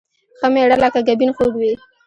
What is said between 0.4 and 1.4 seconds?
مېړه لکه ګبين